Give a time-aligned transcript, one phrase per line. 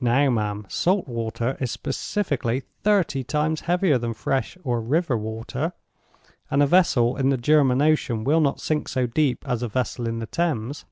[0.00, 5.74] Now, ma'am, salt water is specifically thirty times heavier than fresh or river water,
[6.50, 10.08] and a vessel in the German Ocean will not sink so deep as a vessel
[10.08, 10.86] in the Thames.